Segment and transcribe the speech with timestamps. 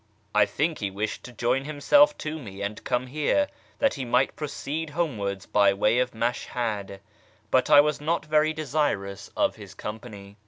[0.33, 4.35] I think he wished to join himself to me and come here, that he might
[4.35, 7.01] proceed homewards by way of Mashhad;
[7.51, 10.37] but I was not very desirous of his company."